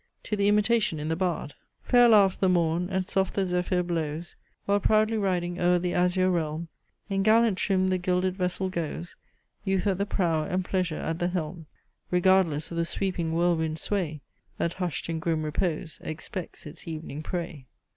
[0.23, 1.53] to the imitation in the Bard;
[1.83, 4.35] Fair laughs the morn, and soft the zephyr blows
[4.65, 6.69] While proudly riding o'er the azure realm
[7.07, 9.15] In gallant trim the gilded vessel goes,
[9.63, 11.67] Youth at the prow and pleasure at the helm;
[12.09, 14.21] Regardless of the sweeping whirlwind's sway,
[14.57, 17.67] That hush'd in grim repose, expects it's evening prey.